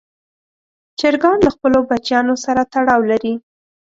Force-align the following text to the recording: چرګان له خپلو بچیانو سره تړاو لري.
چرګان 0.99 1.37
له 1.45 1.51
خپلو 1.55 1.79
بچیانو 1.89 2.33
سره 2.45 2.61
تړاو 2.73 3.01
لري. 3.11 3.33